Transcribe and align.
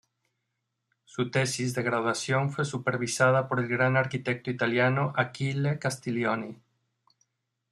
Su 1.05 1.29
tesis 1.29 1.75
de 1.75 1.83
graduación 1.83 2.49
fue 2.49 2.65
supervisada 2.65 3.47
por 3.47 3.59
el 3.59 3.67
gran 3.67 3.97
arquitecto 3.97 4.49
italiano 4.49 5.13
Achille 5.15 5.77
Castiglioni. 5.77 6.59